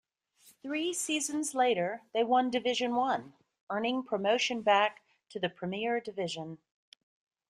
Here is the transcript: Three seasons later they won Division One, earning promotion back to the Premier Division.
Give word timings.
Three 0.63 0.93
seasons 0.93 1.53
later 1.53 2.01
they 2.11 2.23
won 2.23 2.49
Division 2.49 2.95
One, 2.95 3.33
earning 3.69 4.01
promotion 4.01 4.63
back 4.63 5.03
to 5.29 5.39
the 5.39 5.47
Premier 5.47 5.99
Division. 5.99 6.57